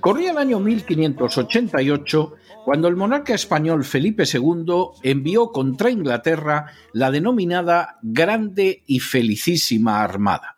Corría 0.00 0.32
el 0.32 0.38
año 0.38 0.58
1588 0.60 2.34
cuando 2.64 2.88
el 2.88 2.96
monarca 2.96 3.34
español 3.34 3.84
Felipe 3.84 4.24
II 4.24 4.64
envió 5.02 5.52
contra 5.52 5.90
Inglaterra 5.90 6.72
la 6.92 7.10
denominada 7.10 7.98
Grande 8.02 8.82
y 8.86 9.00
Felicísima 9.00 10.02
Armada. 10.02 10.56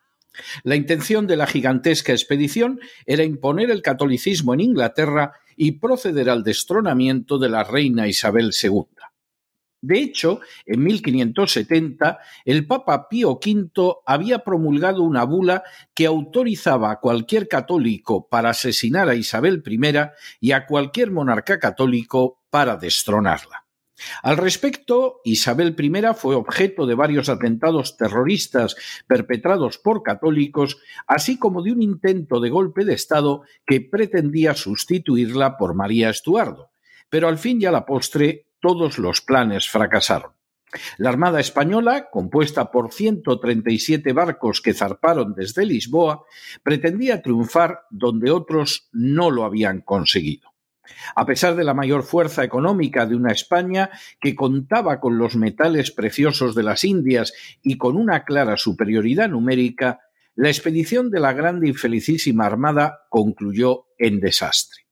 La 0.62 0.76
intención 0.76 1.26
de 1.26 1.36
la 1.36 1.46
gigantesca 1.46 2.12
expedición 2.12 2.80
era 3.06 3.24
imponer 3.24 3.70
el 3.70 3.82
catolicismo 3.82 4.54
en 4.54 4.60
Inglaterra 4.60 5.32
y 5.56 5.72
proceder 5.72 6.30
al 6.30 6.44
destronamiento 6.44 7.38
de 7.38 7.48
la 7.48 7.64
reina 7.64 8.06
Isabel 8.06 8.52
II. 8.62 8.86
De 9.80 9.98
hecho, 10.00 10.40
en 10.66 10.82
1570, 10.82 12.18
el 12.44 12.66
Papa 12.66 13.08
Pío 13.08 13.38
V 13.44 13.94
había 14.04 14.40
promulgado 14.40 15.02
una 15.02 15.24
bula 15.24 15.62
que 15.94 16.06
autorizaba 16.06 16.90
a 16.90 17.00
cualquier 17.00 17.46
católico 17.46 18.28
para 18.28 18.50
asesinar 18.50 19.08
a 19.08 19.14
Isabel 19.14 19.62
I 19.64 19.80
y 20.40 20.52
a 20.52 20.66
cualquier 20.66 21.12
monarca 21.12 21.60
católico 21.60 22.40
para 22.50 22.76
destronarla. 22.76 23.68
Al 24.22 24.36
respecto, 24.36 25.20
Isabel 25.24 25.76
I 25.78 26.14
fue 26.14 26.34
objeto 26.34 26.86
de 26.86 26.94
varios 26.94 27.28
atentados 27.28 27.96
terroristas 27.96 28.76
perpetrados 29.06 29.78
por 29.78 30.02
católicos, 30.02 30.78
así 31.06 31.38
como 31.38 31.62
de 31.62 31.72
un 31.72 31.82
intento 31.82 32.40
de 32.40 32.50
golpe 32.50 32.84
de 32.84 32.94
Estado 32.94 33.42
que 33.66 33.80
pretendía 33.80 34.54
sustituirla 34.54 35.56
por 35.56 35.74
María 35.74 36.10
Estuardo. 36.10 36.70
Pero 37.10 37.28
al 37.28 37.38
fin 37.38 37.60
y 37.60 37.66
a 37.66 37.72
la 37.72 37.86
postre 37.86 38.47
todos 38.60 38.98
los 38.98 39.20
planes 39.20 39.68
fracasaron. 39.68 40.32
La 40.98 41.08
Armada 41.08 41.40
Española, 41.40 42.08
compuesta 42.10 42.70
por 42.70 42.92
137 42.92 44.12
barcos 44.12 44.60
que 44.60 44.74
zarparon 44.74 45.34
desde 45.34 45.64
Lisboa, 45.64 46.24
pretendía 46.62 47.22
triunfar 47.22 47.86
donde 47.90 48.30
otros 48.30 48.88
no 48.92 49.30
lo 49.30 49.44
habían 49.44 49.80
conseguido. 49.80 50.52
A 51.14 51.26
pesar 51.26 51.54
de 51.54 51.64
la 51.64 51.74
mayor 51.74 52.02
fuerza 52.02 52.44
económica 52.44 53.06
de 53.06 53.14
una 53.14 53.32
España 53.32 53.90
que 54.20 54.34
contaba 54.34 55.00
con 55.00 55.18
los 55.18 55.36
metales 55.36 55.90
preciosos 55.90 56.54
de 56.54 56.62
las 56.62 56.84
Indias 56.84 57.32
y 57.62 57.78
con 57.78 57.96
una 57.96 58.24
clara 58.24 58.56
superioridad 58.56 59.28
numérica, 59.28 60.00
la 60.34 60.48
expedición 60.48 61.10
de 61.10 61.20
la 61.20 61.32
grande 61.32 61.68
y 61.68 61.74
felicísima 61.74 62.46
Armada 62.46 63.06
concluyó 63.08 63.86
en 63.98 64.20
desastre. 64.20 64.87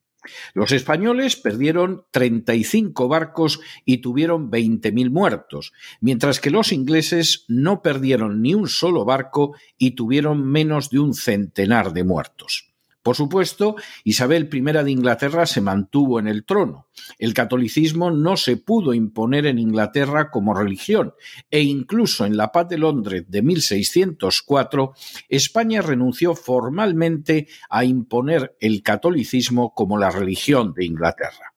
Los 0.55 0.73
españoles 0.73 1.37
perdieron 1.37 2.05
35 2.11 3.09
barcos 3.09 3.61
y 3.85 3.99
tuvieron 3.99 4.51
20.000 4.51 5.11
muertos, 5.11 5.73
mientras 6.01 6.41
que 6.41 6.51
los 6.51 6.73
ingleses 6.73 7.45
no 7.49 7.83
perdieron 7.83 8.43
ni 8.43 8.55
un 8.55 8.69
solo 8.69 9.05
barco 9.05 9.55
y 9.79 9.93
tuvieron 9.93 10.45
menos 10.47 10.91
de 10.91 11.01
un 11.01 11.15
centenar 11.15 11.93
de 11.93 12.05
muertos. 12.05 12.76
Por 13.07 13.15
supuesto, 13.15 13.77
Isabel 14.03 14.51
I 14.53 14.61
de 14.61 14.91
Inglaterra 14.91 15.47
se 15.47 15.61
mantuvo 15.61 16.19
en 16.19 16.27
el 16.27 16.45
trono. 16.45 16.89
El 17.21 17.35
catolicismo 17.35 18.11
no 18.11 18.37
se 18.37 18.57
pudo 18.57 18.95
imponer 18.95 19.47
en 19.47 19.61
Inglaterra 19.61 20.29
como 20.29 20.55
religión 20.55 21.15
e 21.49 21.63
incluso 21.63 22.27
en 22.27 22.37
la 22.37 22.51
paz 22.51 22.69
de 22.69 22.79
Londres 22.79 23.27
de 23.29 23.43
1604, 23.43 24.95
España 25.29 25.83
renunció 25.83 26.35
formalmente 26.35 27.47
a 27.71 27.85
imponer 27.85 28.57
el 28.59 28.83
catolicismo 28.83 29.73
como 29.73 29.99
la 29.99 30.11
religión 30.11 30.75
de 30.75 30.87
Inglaterra. 30.87 31.55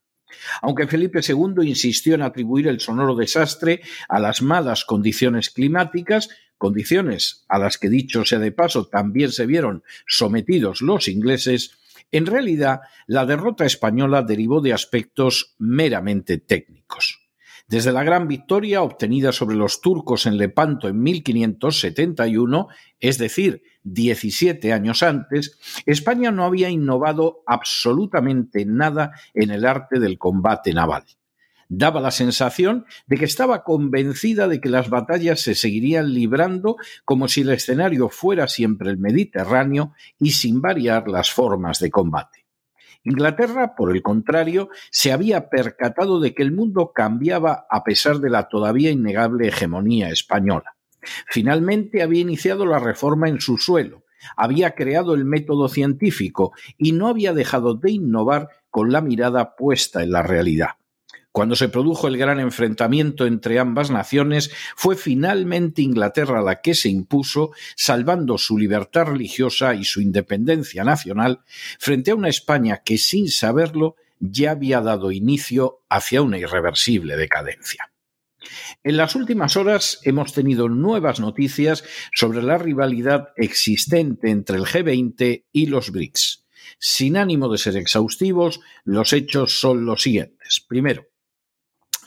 Aunque 0.62 0.86
Felipe 0.86 1.22
II 1.28 1.68
insistió 1.68 2.14
en 2.14 2.22
atribuir 2.22 2.68
el 2.68 2.80
sonoro 2.80 3.16
desastre 3.16 3.82
a 4.08 4.20
las 4.20 4.44
malas 4.44 4.86
condiciones 4.86 5.50
climáticas, 5.50 6.30
condiciones 6.60 7.46
a 7.48 7.58
las 7.58 7.80
que 7.80 7.90
dicho 7.90 8.26
sea 8.26 8.38
de 8.38 8.52
paso 8.52 8.86
también 8.86 9.32
se 9.32 9.48
vieron 9.48 9.82
sometidos 10.06 10.82
los 10.82 11.08
ingleses, 11.08 11.80
en 12.12 12.28
realidad 12.28 12.82
la 13.08 13.26
derrota 13.26 13.66
española 13.66 14.22
derivó 14.22 14.62
de 14.62 14.74
aspectos 14.74 15.56
meramente 15.58 16.38
técnicos. 16.38 17.22
Desde 17.68 17.92
la 17.92 18.04
gran 18.04 18.28
victoria 18.28 18.82
obtenida 18.82 19.32
sobre 19.32 19.56
los 19.56 19.80
turcos 19.80 20.26
en 20.26 20.38
Lepanto 20.38 20.88
en 20.88 21.02
1571, 21.02 22.68
es 23.00 23.18
decir, 23.20 23.62
17 23.84 24.74
años 24.74 25.04
antes, 25.04 25.58
España 25.86 26.32
no 26.32 26.46
había 26.46 26.70
innovado 26.70 27.44
absolutamente 27.46 28.66
nada 28.66 29.12
en 29.34 29.52
el 29.52 29.66
arte 29.66 30.00
del 30.00 30.18
combate 30.18 30.74
naval 30.74 31.06
daba 31.70 32.02
la 32.02 32.12
sensación 32.12 32.86
de 33.08 33.18
que 33.18 33.26
estaba 33.26 33.64
convencida 33.64 34.48
de 34.48 34.60
que 34.60 34.70
las 34.70 34.90
batallas 34.90 35.40
se 35.40 35.56
seguirían 35.56 36.14
librando 36.14 36.76
como 37.06 37.28
si 37.28 37.42
el 37.42 37.52
escenario 37.52 38.10
fuera 38.10 38.48
siempre 38.48 38.90
el 38.90 38.98
Mediterráneo 38.98 39.94
y 40.20 40.32
sin 40.32 40.62
variar 40.62 41.08
las 41.08 41.32
formas 41.32 41.80
de 41.80 41.92
combate. 41.92 42.48
Inglaterra, 43.04 43.76
por 43.76 43.96
el 43.96 44.02
contrario, 44.02 44.70
se 44.92 45.14
había 45.14 45.50
percatado 45.50 46.20
de 46.20 46.34
que 46.34 46.44
el 46.44 46.52
mundo 46.52 46.92
cambiaba 46.94 47.66
a 47.70 47.84
pesar 47.84 48.18
de 48.18 48.30
la 48.30 48.50
todavía 48.50 48.92
innegable 48.92 49.48
hegemonía 49.48 50.10
española. 50.10 50.76
Finalmente 51.28 52.02
había 52.02 52.22
iniciado 52.22 52.66
la 52.66 52.80
reforma 52.80 53.30
en 53.30 53.40
su 53.40 53.58
suelo, 53.58 54.04
había 54.36 54.76
creado 54.76 55.14
el 55.14 55.24
método 55.24 55.70
científico 55.70 56.52
y 56.78 56.92
no 56.92 57.08
había 57.08 57.34
dejado 57.34 57.76
de 57.76 57.92
innovar 57.92 58.50
con 58.70 58.92
la 58.92 59.00
mirada 59.00 59.56
puesta 59.56 60.04
en 60.04 60.12
la 60.12 60.24
realidad. 60.24 60.72
Cuando 61.32 61.56
se 61.56 61.70
produjo 61.70 62.08
el 62.08 62.18
gran 62.18 62.40
enfrentamiento 62.40 63.28
entre 63.28 63.60
ambas 63.60 63.92
naciones, 63.92 64.52
fue 64.76 64.96
finalmente 64.96 65.84
Inglaterra 65.84 66.42
la 66.42 66.62
que 66.62 66.74
se 66.74 66.90
impuso, 66.90 67.52
salvando 67.76 68.38
su 68.38 68.58
libertad 68.58 69.06
religiosa 69.06 69.76
y 69.76 69.84
su 69.84 70.02
independencia 70.02 70.84
nacional, 70.84 71.42
frente 71.78 72.12
a 72.12 72.16
una 72.16 72.30
España 72.30 72.82
que, 72.84 72.98
sin 72.98 73.30
saberlo, 73.30 73.96
ya 74.20 74.52
había 74.52 74.82
dado 74.82 75.12
inicio 75.12 75.82
hacia 75.88 76.22
una 76.22 76.40
irreversible 76.40 77.16
decadencia. 77.16 77.92
En 78.84 78.98
las 78.98 79.16
últimas 79.16 79.56
horas 79.56 80.00
hemos 80.04 80.34
tenido 80.34 80.68
nuevas 80.68 81.20
noticias 81.20 81.84
sobre 82.14 82.42
la 82.42 82.58
rivalidad 82.58 83.30
existente 83.36 84.30
entre 84.30 84.58
el 84.58 84.64
G20 84.64 85.46
y 85.52 85.66
los 85.68 85.92
BRICS. 85.92 86.46
Sin 86.80 87.18
ánimo 87.18 87.50
de 87.50 87.58
ser 87.58 87.76
exhaustivos, 87.76 88.62
los 88.86 89.12
hechos 89.12 89.60
son 89.60 89.86
los 89.86 90.02
siguientes. 90.02 90.66
Primero, 90.68 91.09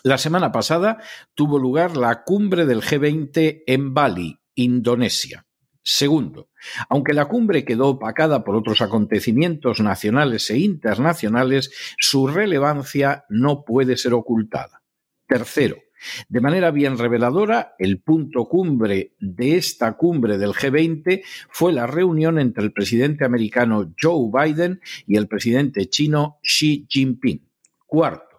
La 0.04 0.19
semana 0.19 0.50
pasada 0.50 0.99
tuvo 1.34 1.60
lugar 1.60 1.96
la 1.96 2.25
cumbre 2.25 2.66
del 2.66 2.82
G20 2.82 3.62
en 3.69 3.94
Bali, 3.94 4.40
Indonesia. 4.56 5.46
Segundo, 5.84 6.49
aunque 6.88 7.14
la 7.14 7.26
cumbre 7.26 7.64
quedó 7.64 7.88
opacada 7.88 8.43
por 8.43 8.56
otros 8.56 8.82
acontecimientos 8.82 9.81
nacionales 9.81 10.50
e 10.50 10.58
internacionales, 10.58 11.72
su 11.99 12.26
relevancia 12.26 13.26
no 13.28 13.64
puede 13.64 13.96
ser 13.96 14.14
ocultada. 14.14 14.82
Tercero, 15.28 15.76
de 16.28 16.40
manera 16.40 16.72
bien 16.72 16.99
reveladora, 16.99 17.76
el 17.78 18.00
punto 18.00 18.49
cumbre 18.49 19.14
de 19.20 19.56
esta 19.56 19.96
cumbre 19.96 20.37
del 20.37 20.50
G20 20.50 21.22
fue 21.49 21.72
la 21.72 21.87
reunión 21.87 22.40
entre 22.40 22.64
el 22.64 22.72
presidente 22.72 23.25
americano 23.25 23.93
Joe 24.00 24.31
Biden 24.32 24.81
y 25.06 25.16
el 25.16 25.28
presidente 25.28 25.88
chino 25.88 26.38
Xi 26.43 26.87
Jinping. 26.88 27.49
Cuarto, 27.87 28.31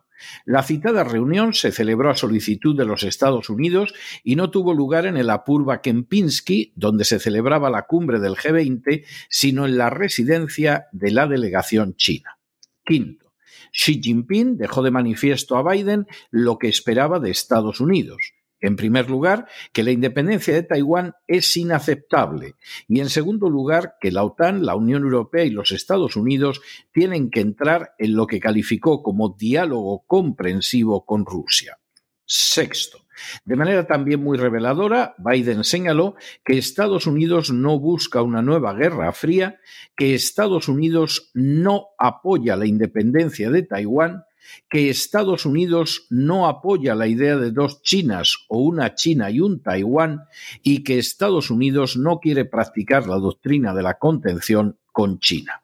la 0.45 0.63
citada 0.63 1.03
reunión 1.03 1.53
se 1.53 1.71
celebró 1.71 2.09
a 2.09 2.15
solicitud 2.15 2.77
de 2.77 2.85
los 2.85 3.03
Estados 3.03 3.49
Unidos 3.49 3.93
y 4.23 4.35
no 4.35 4.51
tuvo 4.51 4.73
lugar 4.73 5.05
en 5.05 5.17
el 5.17 5.29
Apurva 5.29 5.81
Kempinski, 5.81 6.73
donde 6.75 7.05
se 7.05 7.19
celebraba 7.19 7.69
la 7.69 7.83
cumbre 7.83 8.19
del 8.19 8.35
G20, 8.35 9.05
sino 9.29 9.65
en 9.65 9.77
la 9.77 9.89
residencia 9.89 10.87
de 10.91 11.11
la 11.11 11.27
delegación 11.27 11.95
china. 11.95 12.37
Quinto, 12.85 13.33
Xi 13.71 14.01
Jinping 14.01 14.57
dejó 14.57 14.83
de 14.83 14.91
manifiesto 14.91 15.57
a 15.57 15.63
Biden 15.69 16.07
lo 16.29 16.57
que 16.57 16.67
esperaba 16.67 17.19
de 17.19 17.31
Estados 17.31 17.79
Unidos. 17.79 18.33
En 18.63 18.77
primer 18.77 19.09
lugar, 19.09 19.45
que 19.73 19.83
la 19.83 19.91
independencia 19.91 20.53
de 20.53 20.63
Taiwán 20.63 21.15
es 21.27 21.57
inaceptable 21.57 22.55
y 22.87 23.01
en 23.01 23.09
segundo 23.09 23.49
lugar, 23.49 23.95
que 23.99 24.09
la 24.09 24.23
OTAN, 24.23 24.65
la 24.65 24.77
Unión 24.77 25.03
Europea 25.03 25.43
y 25.43 25.49
los 25.49 25.73
Estados 25.73 26.15
Unidos 26.15 26.61
tienen 26.93 27.29
que 27.29 27.41
entrar 27.41 27.93
en 27.97 28.15
lo 28.15 28.25
que 28.25 28.39
calificó 28.39 29.03
como 29.03 29.35
diálogo 29.37 30.05
comprensivo 30.07 31.05
con 31.05 31.25
Rusia. 31.25 31.77
Sexto, 32.23 32.99
de 33.43 33.57
manera 33.57 33.85
también 33.85 34.23
muy 34.23 34.37
reveladora, 34.37 35.13
Biden 35.17 35.65
señaló 35.65 36.15
que 36.45 36.57
Estados 36.57 37.05
Unidos 37.05 37.51
no 37.51 37.77
busca 37.79 38.21
una 38.21 38.41
nueva 38.41 38.73
guerra 38.73 39.11
fría, 39.11 39.59
que 39.97 40.13
Estados 40.13 40.69
Unidos 40.69 41.31
no 41.33 41.87
apoya 41.99 42.55
la 42.55 42.65
independencia 42.65 43.51
de 43.51 43.63
Taiwán 43.63 44.23
que 44.69 44.89
Estados 44.89 45.45
Unidos 45.45 46.07
no 46.09 46.47
apoya 46.47 46.95
la 46.95 47.07
idea 47.07 47.37
de 47.37 47.51
dos 47.51 47.81
Chinas 47.81 48.45
o 48.47 48.59
una 48.59 48.95
China 48.95 49.29
y 49.29 49.39
un 49.39 49.61
Taiwán 49.61 50.23
y 50.61 50.83
que 50.83 50.99
Estados 50.99 51.49
Unidos 51.49 51.97
no 51.97 52.19
quiere 52.19 52.45
practicar 52.45 53.07
la 53.07 53.17
doctrina 53.17 53.73
de 53.73 53.83
la 53.83 53.97
contención 53.97 54.77
con 54.91 55.19
China. 55.19 55.63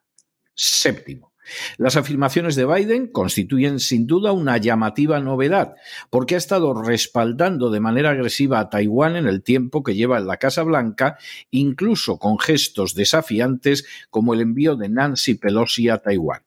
Séptimo. 0.54 1.30
Las 1.78 1.96
afirmaciones 1.96 2.56
de 2.56 2.66
Biden 2.66 3.08
constituyen 3.08 3.80
sin 3.80 4.08
duda 4.08 4.31
una 4.31 4.58
llamativa 4.58 5.20
novedad, 5.20 5.75
porque 6.10 6.36
ha 6.36 6.38
estado 6.38 6.80
respaldando 6.82 7.70
de 7.70 7.80
manera 7.80 8.12
agresiva 8.12 8.60
a 8.60 8.70
Taiwán 8.70 9.16
en 9.16 9.28
el 9.28 9.42
tiempo 9.42 9.84
que 9.84 9.96
lleva 9.96 10.18
en 10.18 10.28
la 10.28 10.38
Casa 10.38 10.64
Blanca, 10.64 11.18
incluso 11.52 12.18
con 12.18 12.40
gestos 12.40 12.94
desafiantes 12.94 13.86
como 14.10 14.34
el 14.34 14.42
envío 14.42 14.75
de 14.75 14.90
Nancy 14.90 15.36
Pelosi 15.36 15.90
a 15.90 15.98
Taiwán. 15.98 16.42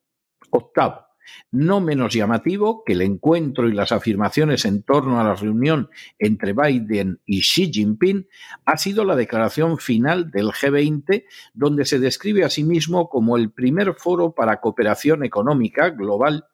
Octavo. 0.50 1.11
No 1.50 1.80
menos 1.80 2.14
llamativo 2.14 2.84
que 2.84 2.92
el 2.92 3.02
encuentro 3.02 3.68
y 3.68 3.72
las 3.72 3.92
afirmaciones 3.92 4.64
en 4.64 4.82
torno 4.82 5.20
a 5.20 5.24
la 5.24 5.34
reunión 5.34 5.90
entre 6.18 6.52
Biden 6.52 7.20
y 7.26 7.40
Xi 7.40 7.72
Jinping 7.72 8.28
ha 8.64 8.76
sido 8.76 9.04
la 9.04 9.16
declaración 9.16 9.78
final 9.78 10.30
del 10.30 10.48
G20, 10.48 11.24
donde 11.54 11.84
se 11.84 11.98
describe 11.98 12.44
a 12.44 12.50
sí 12.50 12.64
mismo 12.64 13.08
como 13.08 13.36
el 13.36 13.50
primer 13.50 13.94
foro 13.94 14.32
para 14.32 14.60
cooperación 14.60 15.24
económica 15.24 15.90
global 15.90 16.46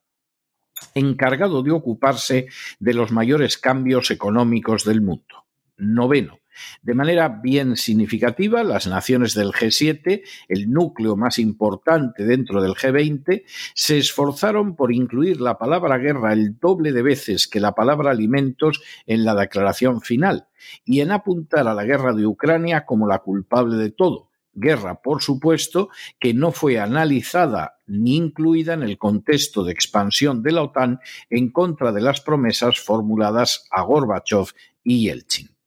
encargado 0.95 1.63
de 1.63 1.73
ocuparse 1.73 2.47
de 2.79 2.95
los 2.95 3.11
mayores 3.11 3.59
cambios 3.59 4.11
económicos 4.11 4.85
del 4.85 5.01
mundo. 5.01 5.48
Noveno. 5.79 6.39
De 6.83 6.95
manera 6.95 7.29
bien 7.29 7.77
significativa, 7.77 8.65
las 8.65 8.87
naciones 8.87 9.35
del 9.35 9.53
G7, 9.53 10.23
el 10.49 10.71
núcleo 10.71 11.17
más 11.17 11.39
importante 11.39 12.25
dentro 12.25 12.61
del 12.63 12.75
G20, 12.75 13.45
se 13.75 13.99
esforzaron 13.99 14.75
por 14.75 14.93
incluir 14.93 15.41
la 15.41 15.59
palabra 15.59 15.99
guerra 15.99 16.33
el 16.33 16.59
doble 16.59 16.93
de 16.93 17.03
veces 17.03 17.49
que 17.49 17.61
la 17.61 17.75
palabra 17.75 18.11
alimentos 18.11 18.81
en 19.07 19.25
la 19.25 19.35
declaración 19.35 20.01
final 20.01 20.49
y 20.85 21.01
en 21.01 21.13
apuntar 21.13 21.69
a 21.69 21.75
la 21.75 21.85
guerra 21.85 22.13
de 22.13 22.27
Ucrania 22.27 22.85
como 22.85 23.07
la 23.07 23.21
culpable 23.21 23.77
de 23.77 23.91
todo. 23.91 24.29
Guerra, 24.53 25.01
por 25.03 25.23
supuesto, 25.23 25.89
que 26.19 26.35
no 26.35 26.51
fue 26.51 26.81
analizada 26.81 27.77
ni 27.87 28.17
incluida 28.17 28.75
en 28.75 28.83
el 28.83 28.99
contexto 28.99 29.63
de 29.63 29.73
expansión 29.73 30.43
de 30.43 30.51
la 30.51 30.63
OTAN 30.63 30.99
en 31.31 31.53
contra 31.53 31.93
de 31.93 32.01
las 32.01 32.21
promesas 32.21 32.81
formuladas 32.81 33.67
a 33.71 33.83
Gorbachev 33.83 34.47
y 34.83 35.03
Yeltsin. 35.03 35.58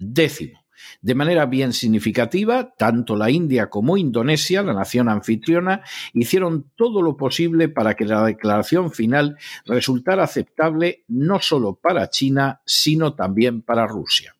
Décimo. 0.00 0.64
De 1.02 1.14
manera 1.14 1.44
bien 1.44 1.74
significativa, 1.74 2.74
tanto 2.76 3.14
la 3.14 3.30
India 3.30 3.68
como 3.68 3.98
Indonesia, 3.98 4.62
la 4.62 4.72
nación 4.72 5.10
anfitriona, 5.10 5.82
hicieron 6.14 6.70
todo 6.74 7.02
lo 7.02 7.18
posible 7.18 7.68
para 7.68 7.94
que 7.94 8.06
la 8.06 8.24
declaración 8.24 8.90
final 8.90 9.36
resultara 9.66 10.24
aceptable 10.24 11.04
no 11.06 11.38
solo 11.38 11.74
para 11.74 12.08
China, 12.08 12.62
sino 12.64 13.14
también 13.14 13.60
para 13.60 13.86
Rusia. 13.86 14.34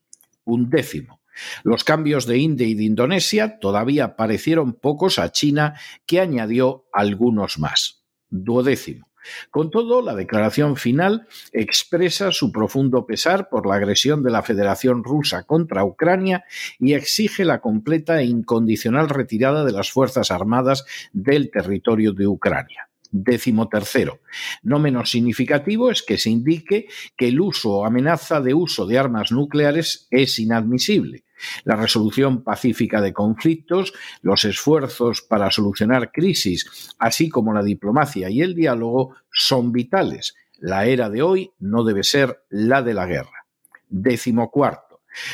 Un 0.44 0.70
décimo. 0.70 1.20
Los 1.62 1.84
cambios 1.84 2.26
de 2.26 2.38
India 2.38 2.66
y 2.66 2.74
de 2.74 2.84
Indonesia 2.84 3.58
todavía 3.58 4.16
parecieron 4.16 4.72
pocos 4.72 5.18
a 5.18 5.30
China, 5.32 5.74
que 6.06 6.20
añadió 6.20 6.86
algunos 6.90 7.58
más. 7.58 8.02
Duodécimo. 8.30 9.09
Con 9.50 9.70
todo, 9.70 10.02
la 10.02 10.14
declaración 10.14 10.76
final 10.76 11.26
expresa 11.52 12.32
su 12.32 12.52
profundo 12.52 13.06
pesar 13.06 13.48
por 13.48 13.66
la 13.66 13.76
agresión 13.76 14.22
de 14.22 14.30
la 14.30 14.42
Federación 14.42 15.04
Rusa 15.04 15.44
contra 15.44 15.84
Ucrania 15.84 16.44
y 16.78 16.94
exige 16.94 17.44
la 17.44 17.60
completa 17.60 18.20
e 18.20 18.24
incondicional 18.24 19.08
retirada 19.08 19.64
de 19.64 19.72
las 19.72 19.90
Fuerzas 19.90 20.30
Armadas 20.30 20.84
del 21.12 21.50
territorio 21.50 22.12
de 22.12 22.26
Ucrania. 22.26 22.89
Décimo 23.10 23.68
tercero. 23.68 24.20
No 24.62 24.78
menos 24.78 25.10
significativo 25.10 25.90
es 25.90 26.02
que 26.02 26.18
se 26.18 26.30
indique 26.30 26.88
que 27.16 27.28
el 27.28 27.40
uso 27.40 27.70
o 27.70 27.86
amenaza 27.86 28.40
de 28.40 28.54
uso 28.54 28.86
de 28.86 28.98
armas 28.98 29.32
nucleares 29.32 30.06
es 30.10 30.38
inadmisible 30.38 31.24
la 31.64 31.76
resolución 31.76 32.42
pacífica 32.42 33.00
de 33.00 33.12
conflictos, 33.12 33.92
los 34.22 34.44
esfuerzos 34.44 35.22
para 35.22 35.50
solucionar 35.50 36.12
crisis, 36.12 36.94
así 36.98 37.28
como 37.28 37.52
la 37.52 37.62
diplomacia 37.62 38.30
y 38.30 38.42
el 38.42 38.54
diálogo 38.54 39.14
son 39.32 39.72
vitales. 39.72 40.34
La 40.58 40.86
era 40.86 41.08
de 41.08 41.22
hoy 41.22 41.52
no 41.58 41.84
debe 41.84 42.02
ser 42.02 42.42
la 42.50 42.82
de 42.82 42.94
la 42.94 43.06
guerra. 43.06 43.46
Décimo 43.88 44.50
cuarto. 44.50 44.89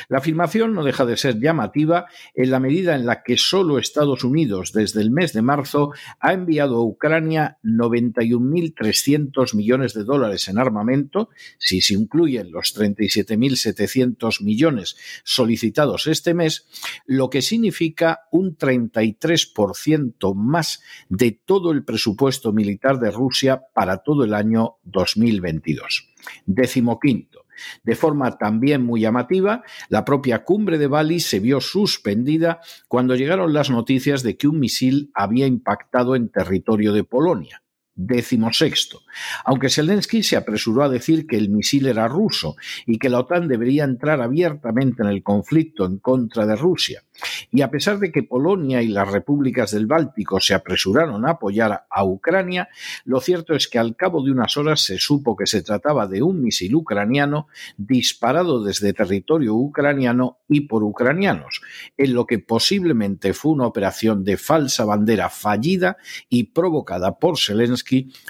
La 0.09 0.19
afirmación 0.19 0.75
no 0.75 0.85
deja 0.85 1.05
de 1.05 1.17
ser 1.17 1.41
llamativa 1.41 2.07
en 2.35 2.51
la 2.51 2.61
medida 2.61 2.95
en 2.95 3.07
la 3.07 3.23
que 3.23 3.37
solo 3.37 3.79
Estados 3.79 4.25
Unidos 4.25 4.73
desde 4.73 5.01
el 5.01 5.11
mes 5.11 5.33
de 5.33 5.43
marzo 5.43 5.93
ha 6.21 6.33
enviado 6.33 6.77
a 6.77 6.85
Ucrania 6.85 7.59
91.300 7.63 9.55
millones 9.55 9.95
de 9.95 10.05
dólares 10.05 10.49
en 10.49 10.59
armamento, 10.59 11.31
si 11.59 11.81
se 11.81 11.95
incluyen 11.95 12.51
los 12.51 12.77
37.700 12.77 14.43
millones 14.43 14.97
solicitados 15.25 16.07
este 16.07 16.35
mes, 16.35 16.67
lo 17.07 17.31
que 17.31 17.43
significa 17.43 18.21
un 18.31 18.57
33% 18.57 20.35
más 20.35 20.83
de 21.09 21.33
todo 21.33 21.73
el 21.73 21.85
presupuesto 21.85 22.53
militar 22.53 22.99
de 22.99 23.11
Rusia 23.11 23.63
para 23.75 23.99
todo 23.99 24.25
el 24.25 24.35
año 24.35 24.77
2022. 24.85 26.09
Décimo 26.47 26.99
quinto. 26.99 27.46
De 27.83 27.95
forma 27.95 28.39
también 28.39 28.85
muy 28.85 29.01
llamativa, 29.01 29.63
la 29.89 30.05
propia 30.05 30.45
cumbre 30.45 30.79
de 30.79 30.87
Bali 30.87 31.21
se 31.21 31.41
vio 31.41 31.61
suspendida 31.61 32.61
cuando 32.89 33.15
llegaron 33.15 33.53
las 33.53 33.71
noticias 33.71 34.23
de 34.23 34.37
que 34.37 34.49
un 34.49 34.61
misil 34.61 35.11
había 35.15 35.47
impactado 35.47 36.17
en 36.17 36.29
territorio 36.29 36.93
de 36.93 37.05
Polonia. 37.05 37.63
Décimo 37.99 38.53
sexto. 38.53 39.03
Aunque 39.47 39.71
Zelensky 39.71 40.23
se 40.23 40.37
apresuró 40.37 40.83
a 40.83 40.91
decir 40.91 41.27
que 41.27 41.39
el 41.39 41.49
misil 41.49 41.87
era 41.87 42.07
ruso 42.09 42.57
y 42.87 42.99
que 42.99 43.09
la 43.09 43.21
OTAN 43.21 43.49
debería 43.49 43.85
entrar 43.85 44.21
abiertamente 44.21 45.03
en 45.03 45.09
el 45.09 45.23
conflicto 45.23 45.87
en 45.87 45.97
contra 45.99 46.45
de 46.45 46.57
Rusia, 46.57 47.03
y 47.51 47.63
a 47.63 47.71
pesar 47.71 47.99
de 47.99 48.13
que 48.13 48.23
Polonia 48.23 48.83
y 48.83 48.89
las 48.89 49.11
repúblicas 49.11 49.71
del 49.71 49.87
Báltico 49.87 50.41
se 50.41 50.55
apresuraron 50.55 51.25
a 51.27 51.33
apoyar 51.33 51.87
a 51.89 52.05
Ucrania, 52.05 52.69
lo 53.05 53.21
cierto 53.21 53.55
es 53.55 53.69
que 53.69 53.79
al 53.79 53.97
cabo 53.97 54.23
de 54.23 54.31
unas 54.31 54.57
horas 54.57 54.83
se 54.83 54.99
supo 54.99 55.37
que 55.37 55.47
se 55.47 55.63
trataba 55.63 56.07
de 56.07 56.23
un 56.23 56.43
misil 56.43 56.75
ucraniano 56.75 57.49
disparado 57.77 58.63
desde 58.63 58.93
territorio 58.93 59.55
ucraniano 59.55 60.39
y 60.49 60.63
por 60.63 60.83
ucranianos, 60.83 61.61
en 61.97 62.15
lo 62.15 62.27
que 62.27 62.39
posiblemente 62.39 63.33
fue 63.33 63.53
una 63.53 63.67
operación 63.67 64.25
de 64.25 64.37
falsa 64.37 64.85
bandera 64.85 65.31
fallida 65.31 65.97
y 66.29 66.45
provocada 66.45 67.19
por 67.19 67.39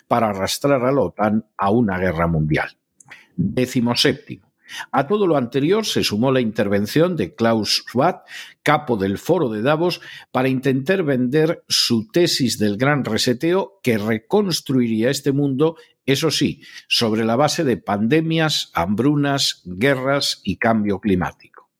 Para 0.09 0.31
arrastrar 0.31 0.85
a 0.85 0.93
la 0.93 1.01
OTAN 1.01 1.45
a 1.57 1.71
una 1.71 1.99
guerra 1.99 2.27
mundial. 2.27 2.77
Décimo 3.37 3.95
séptimo. 3.97 4.47
A 4.91 5.07
todo 5.07 5.27
lo 5.27 5.37
anterior 5.37 5.87
se 5.87 6.03
sumó 6.03 6.33
la 6.33 6.41
intervención 6.41 7.17
de 7.17 7.35
Klaus 7.35 7.85
Schwab, 7.87 8.23
capo 8.63 8.97
del 8.97 9.19
foro 9.19 9.49
de 9.49 9.63
Davos, 9.63 10.01
para 10.33 10.49
intentar 10.49 11.03
vender 11.03 11.65
su 11.69 12.09
tesis 12.09 12.59
del 12.59 12.77
gran 12.77 13.05
reseteo 13.05 13.79
que 13.83 13.99
reconstruiría 13.99 15.11
este 15.11 15.33
mundo, 15.33 15.77
eso 16.05 16.31
sí, 16.31 16.63
sobre 16.89 17.25
la 17.25 17.37
base 17.37 17.65
de 17.65 17.77
pandemias, 17.77 18.71
hambrunas, 18.75 19.63
guerras 19.65 20.41
y 20.45 20.57
cambio 20.57 21.01
climático. 21.01 21.71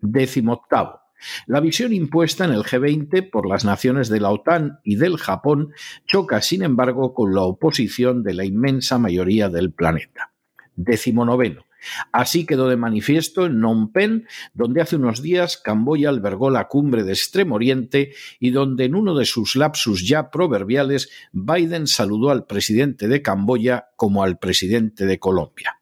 Décimo 0.00 0.52
octavo. 0.52 1.05
La 1.46 1.60
visión 1.60 1.92
impuesta 1.92 2.44
en 2.44 2.52
el 2.52 2.62
G20 2.62 3.30
por 3.30 3.48
las 3.48 3.64
naciones 3.64 4.08
de 4.08 4.20
la 4.20 4.30
OTAN 4.30 4.80
y 4.84 4.96
del 4.96 5.16
Japón 5.16 5.72
choca, 6.06 6.40
sin 6.42 6.62
embargo, 6.62 7.14
con 7.14 7.34
la 7.34 7.42
oposición 7.42 8.22
de 8.22 8.34
la 8.34 8.44
inmensa 8.44 8.98
mayoría 8.98 9.48
del 9.48 9.72
planeta. 9.72 10.32
Décimo 10.74 11.24
noveno. 11.24 11.66
Así 12.12 12.46
quedó 12.46 12.68
de 12.68 12.76
manifiesto 12.76 13.46
en 13.46 13.52
Phnom 13.52 13.92
Penh, 13.92 14.26
donde 14.54 14.80
hace 14.80 14.96
unos 14.96 15.22
días 15.22 15.56
Camboya 15.56 16.08
albergó 16.08 16.50
la 16.50 16.68
cumbre 16.68 17.04
de 17.04 17.12
Extremo 17.12 17.54
Oriente 17.54 18.14
y 18.40 18.50
donde 18.50 18.84
en 18.84 18.94
uno 18.94 19.14
de 19.14 19.24
sus 19.24 19.56
lapsus 19.56 20.06
ya 20.06 20.30
proverbiales 20.30 21.10
Biden 21.32 21.86
saludó 21.86 22.30
al 22.30 22.46
presidente 22.46 23.08
de 23.08 23.22
Camboya 23.22 23.88
como 23.96 24.22
al 24.22 24.38
presidente 24.38 25.06
de 25.06 25.18
Colombia. 25.18 25.80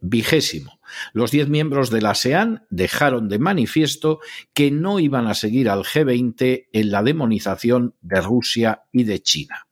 Vigésimo. 0.00 0.78
Los 1.12 1.30
diez 1.30 1.48
miembros 1.48 1.90
de 1.90 2.00
la 2.00 2.10
ASEAN 2.10 2.66
dejaron 2.70 3.28
de 3.28 3.38
manifiesto 3.38 4.20
que 4.52 4.70
no 4.70 5.00
iban 5.00 5.26
a 5.26 5.34
seguir 5.34 5.68
al 5.68 5.84
G20 5.84 6.66
en 6.72 6.90
la 6.90 7.02
demonización 7.02 7.94
de 8.00 8.20
Rusia 8.20 8.82
y 8.92 9.04
de 9.04 9.20
China. 9.22 9.66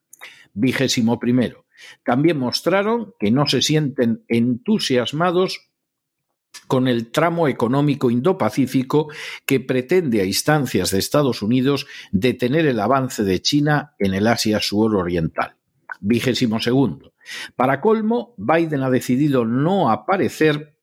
Vigésimo 0.54 1.18
primero. 1.18 1.66
También 2.04 2.38
mostraron 2.38 3.14
que 3.18 3.30
no 3.30 3.46
se 3.46 3.62
sienten 3.62 4.24
entusiasmados 4.28 5.72
con 6.66 6.86
el 6.86 7.10
tramo 7.10 7.48
económico 7.48 8.10
Indo-Pacífico 8.10 9.08
que 9.46 9.60
pretende 9.60 10.20
a 10.20 10.24
instancias 10.24 10.90
de 10.90 10.98
Estados 10.98 11.42
Unidos 11.42 11.86
detener 12.12 12.66
el 12.66 12.80
avance 12.80 13.24
de 13.24 13.40
China 13.40 13.94
en 13.98 14.14
el 14.14 14.26
Asia 14.26 14.60
suroriental. 14.60 15.56
Vigésimo 16.00 16.60
segundo. 16.60 17.14
Para 17.56 17.80
colmo, 17.80 18.34
Biden 18.36 18.82
ha 18.82 18.90
decidido 18.90 19.44
no 19.44 19.90
aparecer 19.90 20.76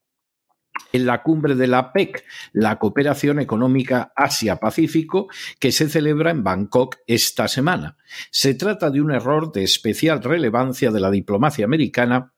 en 0.92 1.06
la 1.06 1.22
cumbre 1.22 1.56
de 1.56 1.68
la 1.68 1.94
PEC, 1.94 2.24
la 2.54 2.78
Cooperación 2.80 3.40
Económica 3.40 4.12
Asia-Pacífico, 4.16 5.28
que 5.60 5.72
se 5.72 5.90
celebra 5.90 6.32
en 6.32 6.44
Bangkok 6.44 6.98
esta 7.08 7.48
semana. 7.48 7.98
Se 8.32 8.54
trata 8.54 8.90
de 8.90 9.02
un 9.02 9.12
error 9.12 9.52
de 9.52 9.64
especial 9.64 10.24
relevancia 10.24 10.92
de 10.92 11.00
la 11.00 11.12
diplomacia 11.12 11.66
americana 11.66 12.34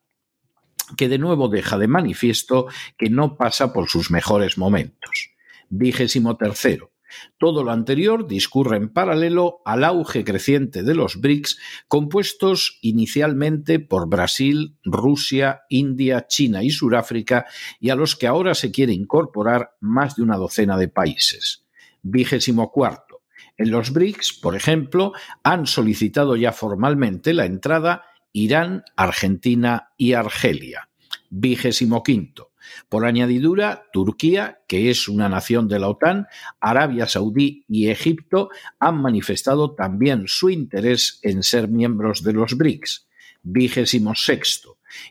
que 0.98 1.08
de 1.08 1.18
nuevo 1.18 1.48
deja 1.48 1.78
de 1.78 1.88
manifiesto 1.88 2.68
que 2.98 3.10
no 3.10 3.38
pasa 3.38 3.72
por 3.74 3.88
sus 3.90 4.12
mejores 4.12 4.58
momentos. 4.58 5.32
Vigésimo 5.70 6.36
tercero. 6.36 6.91
Todo 7.38 7.64
lo 7.64 7.72
anterior 7.72 8.28
discurre 8.28 8.78
en 8.78 8.90
paralelo 8.90 9.62
al 9.66 9.84
auge 9.84 10.24
creciente 10.24 10.84
de 10.84 10.96
los 10.96 11.20
BRICS, 11.20 11.60
compuestos 11.88 12.80
inicialmente 12.82 13.80
por 13.80 14.08
Brasil, 14.10 14.78
Rusia, 14.84 15.62
India, 15.70 16.28
China 16.28 16.64
y 16.64 16.70
Sudáfrica, 16.70 17.46
y 17.80 17.90
a 17.90 17.96
los 17.96 18.16
que 18.16 18.28
ahora 18.28 18.56
se 18.56 18.72
quiere 18.72 18.94
incorporar 18.94 19.76
más 19.80 20.16
de 20.16 20.24
una 20.24 20.38
docena 20.38 20.78
de 20.78 20.88
países. 20.88 21.66
Vigésimo 22.02 22.72
cuarto. 22.72 23.22
En 23.58 23.72
los 23.72 23.92
BRICS, 23.92 24.40
por 24.42 24.56
ejemplo, 24.56 25.14
han 25.44 25.68
solicitado 25.68 26.36
ya 26.36 26.52
formalmente 26.52 27.34
la 27.34 27.46
entrada 27.46 28.06
Irán, 28.34 28.84
Argentina 28.96 29.92
y 29.98 30.14
Argelia. 30.14 30.90
Vigésimo 31.30 32.02
quinto. 32.04 32.51
Por 32.90 33.06
añadidura, 33.06 33.86
Turquía, 33.92 34.62
que 34.68 34.90
es 34.90 35.08
una 35.08 35.30
nación 35.30 35.68
de 35.68 35.80
la 35.80 35.90
OTAN, 35.90 36.28
Arabia 36.60 37.08
Saudí 37.08 37.66
y 37.68 37.90
Egipto 37.90 38.50
han 38.80 39.02
manifestado 39.02 39.76
también 39.76 40.26
su 40.28 40.50
interés 40.50 41.20
en 41.24 41.44
ser 41.44 41.68
miembros 41.68 42.24
de 42.24 42.34
los 42.34 42.58
BRICS. 42.58 43.08
Vigésimo. 43.44 44.14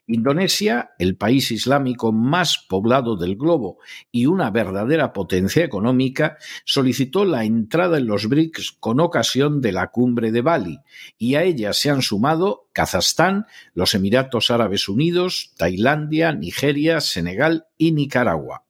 Indonesia, 0.07 0.91
el 0.99 1.17
país 1.17 1.51
islámico 1.51 2.13
más 2.13 2.65
poblado 2.69 3.17
del 3.17 3.37
globo 3.37 3.79
y 4.11 4.27
una 4.27 4.51
verdadera 4.51 5.13
potencia 5.13 5.65
económica, 5.65 6.39
solicitó 6.65 7.25
la 7.25 7.45
entrada 7.45 7.99
en 7.99 8.07
los 8.07 8.29
BRICS 8.29 8.73
con 8.81 9.01
ocasión 9.01 9.61
de 9.61 9.73
la 9.73 9.89
cumbre 9.89 10.33
de 10.33 10.43
Bali, 10.43 10.79
y 11.19 11.35
a 11.35 11.43
ella 11.43 11.73
se 11.73 11.91
han 11.91 12.03
sumado 12.03 12.69
Kazajstán, 12.73 13.47
los 13.75 13.95
Emiratos 13.95 14.51
Árabes 14.51 14.89
Unidos, 14.89 15.53
Tailandia, 15.57 16.33
Nigeria, 16.33 17.01
Senegal 17.01 17.67
y 17.77 17.93
Nicaragua. 17.93 18.65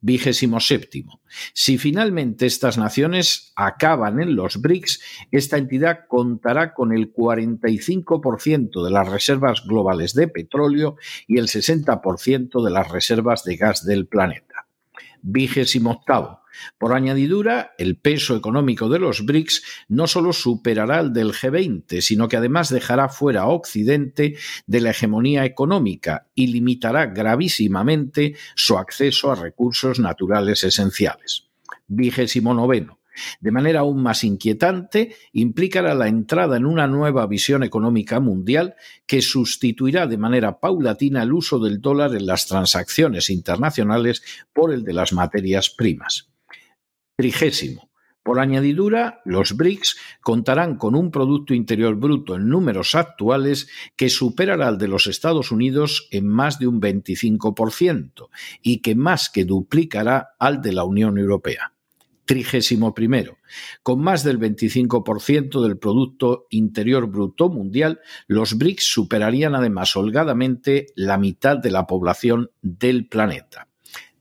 Vigésimo 0.00 0.60
séptimo. 0.60 1.20
Si 1.52 1.78
finalmente 1.78 2.46
estas 2.46 2.78
naciones 2.78 3.52
acaban 3.56 4.20
en 4.20 4.34
los 4.34 4.60
BRICS, 4.60 5.00
esta 5.30 5.58
entidad 5.58 6.06
contará 6.08 6.74
con 6.74 6.92
el 6.92 7.12
45% 7.12 8.84
de 8.84 8.90
las 8.90 9.08
reservas 9.08 9.64
globales 9.66 10.14
de 10.14 10.28
petróleo 10.28 10.96
y 11.26 11.38
el 11.38 11.46
60% 11.46 12.64
de 12.64 12.70
las 12.70 12.90
reservas 12.90 13.44
de 13.44 13.56
gas 13.56 13.84
del 13.84 14.06
planeta. 14.06 14.66
Vigésimo 15.22 15.92
octavo. 15.92 16.39
Por 16.78 16.92
añadidura, 16.92 17.74
el 17.78 17.96
peso 17.96 18.36
económico 18.36 18.88
de 18.88 18.98
los 18.98 19.24
BRICS 19.24 19.62
no 19.88 20.06
solo 20.06 20.32
superará 20.32 21.00
el 21.00 21.12
del 21.12 21.32
G20, 21.32 22.00
sino 22.00 22.28
que 22.28 22.36
además 22.36 22.68
dejará 22.68 23.08
fuera 23.08 23.42
a 23.42 23.48
Occidente 23.48 24.36
de 24.66 24.80
la 24.80 24.90
hegemonía 24.90 25.44
económica 25.44 26.28
y 26.34 26.48
limitará 26.48 27.06
gravísimamente 27.06 28.36
su 28.54 28.78
acceso 28.78 29.30
a 29.30 29.34
recursos 29.34 29.98
naturales 29.98 30.64
esenciales. 30.64 31.48
Vigésimo 31.86 32.54
noveno. 32.54 33.00
De 33.40 33.50
manera 33.50 33.80
aún 33.80 34.02
más 34.02 34.24
inquietante, 34.24 35.14
implicará 35.32 35.94
la 35.94 36.08
entrada 36.08 36.56
en 36.56 36.66
una 36.66 36.86
nueva 36.86 37.26
visión 37.26 37.62
económica 37.62 38.20
mundial 38.20 38.76
que 39.06 39.22
sustituirá 39.22 40.06
de 40.06 40.18
manera 40.18 40.60
paulatina 40.60 41.22
el 41.22 41.32
uso 41.32 41.58
del 41.58 41.80
dólar 41.80 42.14
en 42.14 42.26
las 42.26 42.46
transacciones 42.46 43.30
internacionales 43.30 44.22
por 44.52 44.72
el 44.72 44.84
de 44.84 44.94
las 44.94 45.12
materias 45.12 45.70
primas. 45.70 46.30
Trigésimo. 47.20 47.90
Por 48.22 48.40
añadidura, 48.40 49.20
los 49.26 49.54
BRICS 49.54 49.98
contarán 50.22 50.78
con 50.78 50.94
un 50.94 51.10
Producto 51.10 51.52
Interior 51.52 51.94
Bruto 51.96 52.34
en 52.34 52.48
números 52.48 52.94
actuales 52.94 53.68
que 53.94 54.08
superará 54.08 54.68
al 54.68 54.78
de 54.78 54.88
los 54.88 55.06
Estados 55.06 55.52
Unidos 55.52 56.08
en 56.12 56.26
más 56.26 56.58
de 56.58 56.66
un 56.66 56.80
25% 56.80 58.30
y 58.62 58.80
que 58.80 58.94
más 58.94 59.28
que 59.28 59.44
duplicará 59.44 60.30
al 60.38 60.62
de 60.62 60.72
la 60.72 60.84
Unión 60.84 61.18
Europea. 61.18 61.74
Trigésimo 62.24 62.94
primero. 62.94 63.36
Con 63.82 64.00
más 64.00 64.24
del 64.24 64.38
25% 64.38 65.62
del 65.62 65.76
Producto 65.76 66.46
Interior 66.48 67.06
Bruto 67.06 67.50
mundial, 67.50 68.00
los 68.28 68.56
BRICS 68.56 68.84
superarían 68.84 69.54
además 69.54 69.94
holgadamente 69.94 70.86
la 70.94 71.18
mitad 71.18 71.58
de 71.58 71.70
la 71.70 71.86
población 71.86 72.50
del 72.62 73.08
planeta. 73.08 73.69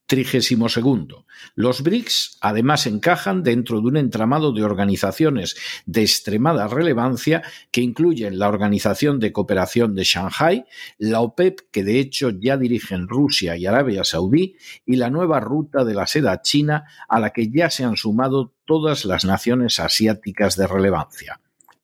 Trigésimo 0.10 0.70
segundo. 0.70 1.28
Los 1.54 1.84
BRICS 1.84 2.40
además 2.42 2.88
encajan 2.88 3.44
dentro 3.44 3.80
de 3.80 3.90
un 3.90 3.96
entramado 3.96 4.52
de 4.54 4.64
organizaciones 4.64 5.56
de 5.86 6.02
extremada 6.02 6.68
relevancia 6.68 7.44
que 7.70 7.82
incluyen 7.82 8.40
la 8.40 8.48
Organización 8.48 9.20
de 9.20 9.32
Cooperación 9.32 9.94
de 9.94 10.04
Shanghai, 10.04 10.66
la 10.98 11.22
OPEP, 11.22 11.60
que 11.72 11.84
de 11.84 12.00
hecho 12.00 12.32
ya 12.32 12.58
dirigen 12.58 13.08
Rusia 13.08 13.56
y 13.56 13.68
Arabia 13.68 14.04
Saudí, 14.04 14.56
y 14.84 14.96
la 14.96 15.12
nueva 15.12 15.42
ruta 15.42 15.86
de 15.86 15.94
la 15.94 16.08
seda 16.08 16.42
china 16.42 16.86
a 17.08 17.20
la 17.20 17.30
que 17.30 17.52
ya 17.52 17.70
se 17.70 17.84
han 17.84 17.96
sumado 17.96 18.56
todas 18.66 19.06
las 19.06 19.26
naciones 19.26 19.80
asiáticas 19.80 20.56
de 20.56 20.66
relevancia. 20.66 21.40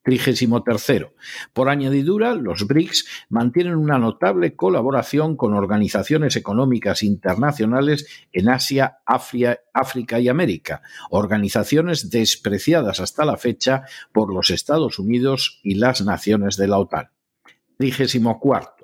Trigésimo 0.05 0.61
tercero. 0.61 1.15
Por 1.51 1.67
añadidura, 1.67 2.35
los 2.35 2.67
BRICS 2.67 3.07
mantienen 3.29 3.73
una 3.73 3.97
notable 3.97 4.55
colaboración 4.55 5.35
con 5.35 5.55
organizaciones 5.55 6.35
económicas 6.35 7.01
internacionales 7.01 8.07
en 8.31 8.49
Asia, 8.49 8.99
África 9.03 10.19
y 10.19 10.27
América, 10.27 10.83
organizaciones 11.09 12.11
despreciadas 12.11 12.99
hasta 12.99 13.25
la 13.25 13.37
fecha 13.37 13.85
por 14.13 14.31
los 14.31 14.51
Estados 14.51 14.99
Unidos 14.99 15.59
y 15.63 15.73
las 15.73 16.05
naciones 16.05 16.55
de 16.55 16.67
la 16.67 16.77
OTAN. 16.77 17.09
Trigésimo 17.75 18.39
cuarto. 18.39 18.74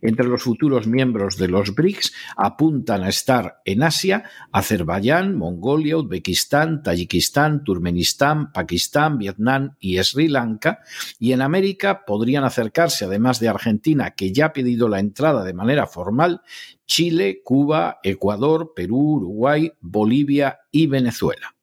Entre 0.00 0.26
los 0.26 0.42
futuros 0.42 0.86
miembros 0.86 1.36
de 1.36 1.48
los 1.48 1.74
BRICS 1.74 2.12
apuntan 2.36 3.02
a 3.02 3.08
estar 3.08 3.60
en 3.64 3.82
Asia 3.82 4.24
Azerbaiyán, 4.52 5.36
Mongolia, 5.36 5.96
Uzbekistán, 5.96 6.82
Tayikistán, 6.82 7.64
Turmenistán, 7.64 8.52
Pakistán, 8.52 9.18
Vietnam 9.18 9.76
y 9.80 10.02
Sri 10.02 10.28
Lanka, 10.28 10.80
y 11.18 11.32
en 11.32 11.42
América 11.42 12.04
podrían 12.04 12.44
acercarse, 12.44 13.04
además 13.04 13.40
de 13.40 13.48
Argentina, 13.48 14.12
que 14.12 14.32
ya 14.32 14.46
ha 14.46 14.52
pedido 14.52 14.88
la 14.88 15.00
entrada 15.00 15.44
de 15.44 15.54
manera 15.54 15.86
formal, 15.86 16.42
Chile, 16.86 17.42
Cuba, 17.44 17.98
Ecuador, 18.02 18.72
Perú, 18.74 19.16
Uruguay, 19.16 19.72
Bolivia 19.80 20.60
y 20.70 20.86
Venezuela. 20.86 21.57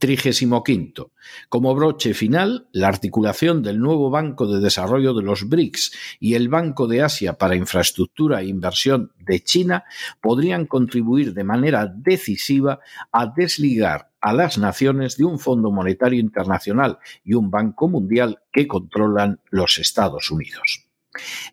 35. 0.00 1.12
Como 1.50 1.74
broche 1.74 2.14
final, 2.14 2.66
la 2.72 2.88
articulación 2.88 3.62
del 3.62 3.78
nuevo 3.78 4.08
Banco 4.08 4.46
de 4.46 4.58
Desarrollo 4.58 5.12
de 5.12 5.22
los 5.22 5.46
BRICS 5.46 5.92
y 6.18 6.34
el 6.34 6.48
Banco 6.48 6.88
de 6.88 7.02
Asia 7.02 7.34
para 7.34 7.54
Infraestructura 7.54 8.40
e 8.40 8.46
Inversión 8.46 9.12
de 9.18 9.40
China 9.44 9.84
podrían 10.22 10.64
contribuir 10.64 11.34
de 11.34 11.44
manera 11.44 11.86
decisiva 11.86 12.80
a 13.12 13.26
desligar 13.26 14.10
a 14.22 14.32
las 14.32 14.56
naciones 14.56 15.18
de 15.18 15.24
un 15.24 15.38
Fondo 15.38 15.70
Monetario 15.70 16.18
Internacional 16.18 16.98
y 17.22 17.34
un 17.34 17.50
Banco 17.50 17.86
Mundial 17.86 18.40
que 18.50 18.66
controlan 18.66 19.38
los 19.50 19.78
Estados 19.78 20.30
Unidos. 20.30 20.89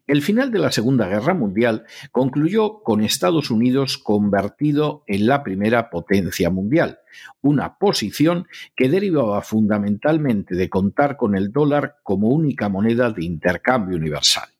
El 0.05 0.21
final 0.21 0.51
de 0.51 0.59
la 0.59 0.71
Segunda 0.71 1.07
Guerra 1.07 1.33
Mundial 1.33 1.85
concluyó 2.11 2.83
con 2.83 3.01
Estados 3.01 3.49
Unidos 3.49 3.97
convertido 3.97 5.03
en 5.07 5.25
la 5.25 5.43
primera 5.43 5.89
potencia 5.89 6.49
mundial, 6.49 6.99
una 7.41 7.77
posición 7.77 8.47
que 8.75 8.89
derivaba 8.89 9.41
fundamentalmente 9.41 10.55
de 10.55 10.69
contar 10.69 11.17
con 11.17 11.35
el 11.35 11.51
dólar 11.51 11.97
como 12.03 12.29
única 12.29 12.69
moneda 12.69 13.11
de 13.11 13.25
intercambio 13.25 13.97
universal. 13.97 14.56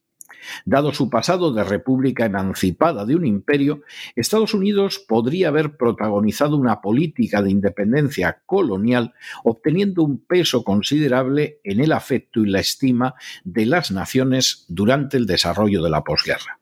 Dado 0.66 0.94
su 0.94 1.10
pasado 1.10 1.52
de 1.52 1.64
república 1.64 2.26
emancipada 2.26 3.06
de 3.06 3.16
un 3.16 3.26
imperio, 3.26 3.82
Estados 4.16 4.54
Unidos 4.54 5.00
podría 5.00 5.50
haber 5.50 5.78
protagonizado 5.78 6.58
una 6.58 6.82
política 6.82 7.42
de 7.42 7.52
independencia 7.52 8.42
colonial, 8.46 9.14
obteniendo 9.44 10.04
un 10.04 10.20
peso 10.20 10.64
considerable 10.64 11.60
en 11.64 11.80
el 11.80 11.92
afecto 11.92 12.42
y 12.42 12.50
la 12.50 12.60
estima 12.60 13.16
de 13.44 13.66
las 13.66 13.92
naciones 13.92 14.66
durante 14.68 15.18
el 15.18 15.26
desarrollo 15.26 15.82
de 15.82 15.90
la 15.90 16.04
posguerra. 16.04 16.60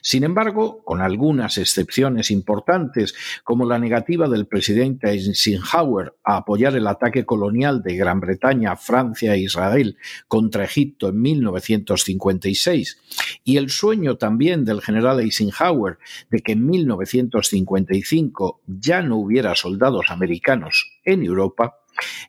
Sin 0.00 0.24
embargo, 0.24 0.82
con 0.84 1.00
algunas 1.00 1.58
excepciones 1.58 2.30
importantes, 2.30 3.14
como 3.44 3.66
la 3.66 3.78
negativa 3.78 4.28
del 4.28 4.46
presidente 4.46 5.10
Eisenhower 5.10 6.14
a 6.24 6.36
apoyar 6.38 6.76
el 6.76 6.86
ataque 6.86 7.24
colonial 7.24 7.82
de 7.82 7.96
Gran 7.96 8.20
Bretaña, 8.20 8.76
Francia 8.76 9.34
e 9.34 9.40
Israel 9.40 9.96
contra 10.28 10.64
Egipto 10.64 11.08
en 11.08 11.20
1956, 11.20 12.98
y 13.44 13.56
el 13.56 13.70
sueño 13.70 14.16
también 14.16 14.64
del 14.64 14.80
general 14.80 15.20
Eisenhower 15.20 15.98
de 16.30 16.40
que 16.40 16.52
en 16.52 16.66
1955 16.66 18.60
ya 18.66 19.02
no 19.02 19.16
hubiera 19.16 19.54
soldados 19.54 20.06
americanos 20.10 20.92
en 21.04 21.22
Europa, 21.22 21.78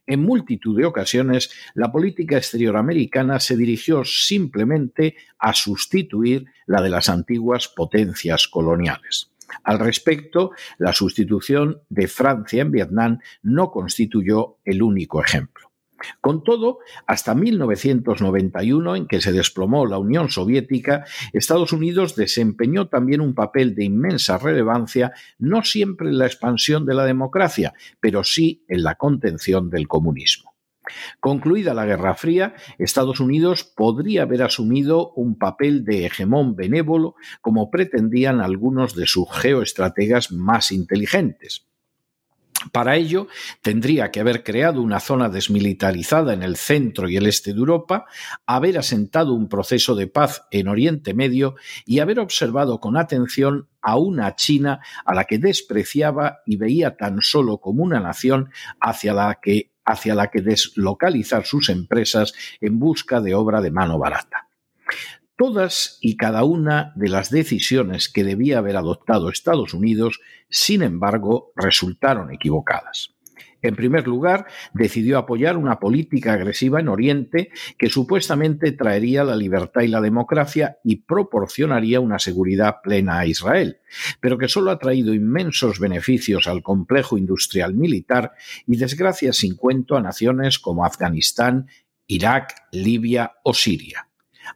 en 0.06 0.22
multitud 0.22 0.78
de 0.78 0.86
ocasiones, 0.86 1.52
la 1.74 1.92
política 1.92 2.38
exterior 2.38 2.78
americana 2.78 3.40
se 3.40 3.58
dirigió 3.58 4.04
simplemente 4.06 5.16
a 5.40 5.54
sustituir 5.54 6.46
la 6.66 6.82
de 6.82 6.90
las 6.90 7.10
antiguas 7.10 7.68
potencias 7.68 8.48
coloniales. 8.48 9.32
Al 9.64 9.80
respecto, 9.80 10.52
la 10.78 10.94
sustitución 10.94 11.82
de 11.90 12.08
Francia 12.08 12.62
en 12.62 12.72
Vietnam 12.72 13.20
no 13.44 13.72
constituyó 13.72 14.58
el 14.66 14.82
único 14.82 15.24
ejemplo. 15.24 15.72
Con 16.22 16.44
todo, 16.44 16.80
hasta 17.06 17.34
1991, 17.36 18.96
en 18.96 19.08
que 19.08 19.22
se 19.22 19.32
desplomó 19.32 19.86
la 19.86 19.98
Unión 19.98 20.30
Soviética, 20.30 21.06
Estados 21.34 21.74
Unidos 21.74 22.16
desempeñó 22.16 22.88
también 22.88 23.22
un 23.22 23.34
papel 23.34 23.76
de 23.76 23.86
inmensa 23.86 24.38
relevancia, 24.38 25.14
no 25.40 25.64
siempre 25.64 26.10
en 26.10 26.18
la 26.18 26.28
expansión 26.28 26.86
de 26.86 26.94
la 26.94 27.06
democracia, 27.06 27.74
pero 28.00 28.24
sí 28.24 28.64
en 28.68 28.84
la 28.84 28.96
contención 28.96 29.70
del 29.70 29.88
comunismo. 29.88 30.58
Concluida 31.20 31.74
la 31.74 31.86
Guerra 31.86 32.16
Fría, 32.16 32.56
Estados 32.78 33.20
Unidos 33.20 33.64
podría 33.64 34.24
haber 34.24 34.44
asumido 34.44 35.12
un 35.14 35.38
papel 35.38 35.84
de 35.84 36.06
hegemón 36.06 36.56
benévolo 36.56 37.16
como 37.42 37.70
pretendían 37.70 38.40
algunos 38.40 38.96
de 38.96 39.06
sus 39.06 39.28
geoestrategas 39.32 40.32
más 40.32 40.72
inteligentes. 40.72 41.67
Para 42.72 42.96
ello, 42.96 43.28
tendría 43.62 44.12
que 44.12 44.20
haber 44.20 44.44
creado 44.44 44.82
una 44.82 45.00
zona 45.00 45.30
desmilitarizada 45.30 46.34
en 46.34 46.42
el 46.42 46.58
centro 46.58 47.08
y 47.08 47.16
el 47.16 47.28
este 47.28 47.54
de 47.54 47.60
Europa, 47.60 48.06
haber 48.46 48.78
asentado 48.78 49.34
un 49.34 49.48
proceso 49.48 49.96
de 49.96 50.08
paz 50.08 50.44
en 50.52 50.68
Oriente 50.68 51.14
Medio 51.14 51.56
y 51.86 52.00
haber 52.00 52.20
observado 52.20 52.80
con 52.80 52.98
atención 52.98 53.68
a 53.82 53.98
una 53.98 54.36
China 54.36 54.80
a 55.06 55.14
la 55.14 55.26
que 55.26 55.38
despreciaba 55.38 56.40
y 56.46 56.58
veía 56.58 56.98
tan 56.98 57.22
solo 57.22 57.60
como 57.60 57.84
una 57.84 58.00
nación 58.00 58.50
hacia 58.80 59.14
la 59.14 59.40
que, 59.42 59.72
hacia 59.86 60.16
la 60.16 60.30
que 60.30 60.42
deslocalizar 60.42 61.46
sus 61.46 61.70
empresas 61.70 62.34
en 62.60 62.80
busca 62.80 63.22
de 63.22 63.36
obra 63.36 63.62
de 63.62 63.72
mano 63.72 64.00
barata. 64.00 64.48
Todas 65.38 66.00
y 66.02 66.18
cada 66.18 66.44
una 66.44 66.94
de 66.96 67.10
las 67.10 67.30
decisiones 67.30 68.10
que 68.10 68.24
debía 68.24 68.58
haber 68.58 68.76
adoptado 68.76 69.30
Estados 69.30 69.76
Unidos, 69.76 70.20
sin 70.50 70.82
embargo, 70.82 71.52
resultaron 71.56 72.34
equivocadas. 72.34 73.14
En 73.62 73.76
primer 73.76 74.08
lugar, 74.08 74.48
decidió 74.74 75.20
apoyar 75.20 75.56
una 75.58 75.80
política 75.80 76.34
agresiva 76.34 76.80
en 76.80 76.88
Oriente 76.88 77.52
que 77.78 77.90
supuestamente 77.90 78.72
traería 78.72 79.24
la 79.24 79.36
libertad 79.36 79.82
y 79.82 79.88
la 79.88 80.02
democracia 80.02 80.78
y 80.84 80.98
proporcionaría 80.98 82.00
una 82.00 82.18
seguridad 82.18 82.78
plena 82.82 83.20
a 83.20 83.28
Israel, 83.28 83.78
pero 84.20 84.40
que 84.40 84.48
solo 84.48 84.72
ha 84.72 84.80
traído 84.80 85.14
inmensos 85.14 85.80
beneficios 85.80 86.48
al 86.48 86.64
complejo 86.64 87.16
industrial 87.16 87.76
militar 87.76 88.32
y 88.66 88.78
desgracias 88.78 89.38
sin 89.38 89.56
cuento 89.56 89.96
a 89.96 90.02
naciones 90.02 90.58
como 90.58 90.84
Afganistán, 90.84 91.68
Irak, 92.08 92.56
Libia 92.72 93.34
o 93.44 93.54
Siria. 93.54 94.08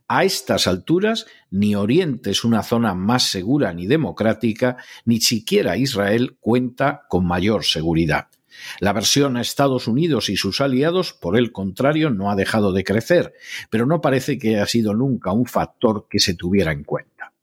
A 0.08 0.24
estas 0.24 0.68
alturas, 0.68 1.26
ni 1.50 1.76
Oriente 1.76 2.32
es 2.32 2.44
una 2.44 2.64
zona 2.64 2.94
más 2.94 3.24
segura 3.24 3.74
ni 3.74 3.88
democrática, 3.88 4.78
ni 5.06 5.22
siquiera 5.22 5.78
Israel 5.78 6.38
cuenta 6.40 7.04
con 7.10 7.26
mayor 7.26 7.64
seguridad. 7.64 8.28
La 8.80 8.94
versión 8.94 9.38
a 9.38 9.42
Estados 9.42 9.88
Unidos 9.88 10.30
y 10.30 10.38
sus 10.38 10.62
aliados, 10.62 11.14
por 11.14 11.38
el 11.38 11.52
contrario, 11.52 12.10
no 12.10 12.30
ha 12.30 12.36
dejado 12.36 12.74
de 12.74 12.84
crecer, 12.84 13.34
pero 13.70 13.86
no 13.86 14.02
parece 14.02 14.38
que 14.38 14.56
haya 14.56 14.66
sido 14.66 14.94
nunca 14.94 15.32
un 15.32 15.46
factor 15.46 16.08
que 16.10 16.20
se 16.20 16.34
tuviera 16.34 16.72
en 16.72 16.84
cuenta. 16.84 17.34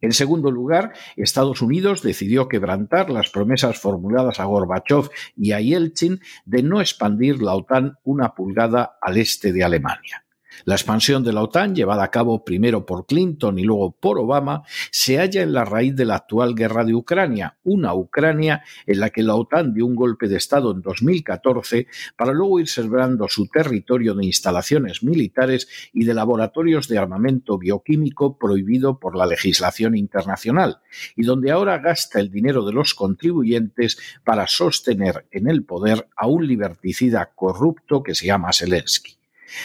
En 0.00 0.12
segundo 0.12 0.50
lugar, 0.50 0.92
Estados 1.16 1.62
Unidos 1.62 2.02
decidió 2.02 2.48
quebrantar 2.48 3.10
las 3.10 3.30
promesas 3.30 3.78
formuladas 3.78 4.40
a 4.40 4.44
Gorbachev 4.44 5.10
y 5.36 5.52
a 5.52 5.60
Yeltsin 5.60 6.20
de 6.44 6.62
no 6.62 6.80
expandir 6.80 7.42
la 7.42 7.54
OTAN 7.54 7.98
una 8.04 8.34
pulgada 8.34 8.98
al 9.00 9.18
este 9.18 9.52
de 9.52 9.64
Alemania. 9.64 10.25
La 10.64 10.74
expansión 10.74 11.22
de 11.22 11.32
la 11.32 11.42
OTAN, 11.42 11.74
llevada 11.74 12.04
a 12.04 12.10
cabo 12.10 12.44
primero 12.44 12.86
por 12.86 13.06
Clinton 13.06 13.58
y 13.58 13.64
luego 13.64 13.92
por 13.92 14.18
Obama, 14.18 14.62
se 14.90 15.18
halla 15.18 15.42
en 15.42 15.52
la 15.52 15.64
raíz 15.64 15.94
de 15.94 16.04
la 16.04 16.16
actual 16.16 16.54
guerra 16.54 16.84
de 16.84 16.94
Ucrania, 16.94 17.56
una 17.64 17.94
Ucrania 17.94 18.62
en 18.86 19.00
la 19.00 19.10
que 19.10 19.22
la 19.22 19.34
OTAN 19.34 19.74
dio 19.74 19.86
un 19.86 19.94
golpe 19.94 20.28
de 20.28 20.36
Estado 20.36 20.72
en 20.72 20.82
2014 20.82 21.86
para 22.16 22.32
luego 22.32 22.60
ir 22.60 22.68
celebrando 22.68 23.28
su 23.28 23.48
territorio 23.48 24.14
de 24.14 24.24
instalaciones 24.24 25.02
militares 25.02 25.68
y 25.92 26.04
de 26.04 26.14
laboratorios 26.14 26.88
de 26.88 26.98
armamento 26.98 27.58
bioquímico 27.58 28.38
prohibido 28.38 28.98
por 28.98 29.16
la 29.16 29.26
legislación 29.26 29.96
internacional, 29.96 30.80
y 31.14 31.24
donde 31.24 31.50
ahora 31.50 31.78
gasta 31.78 32.20
el 32.20 32.30
dinero 32.30 32.64
de 32.64 32.72
los 32.72 32.94
contribuyentes 32.94 33.98
para 34.24 34.46
sostener 34.46 35.26
en 35.30 35.48
el 35.48 35.64
poder 35.64 36.08
a 36.16 36.26
un 36.26 36.46
liberticida 36.46 37.32
corrupto 37.34 38.02
que 38.02 38.14
se 38.14 38.26
llama 38.26 38.52
Zelensky. 38.52 39.16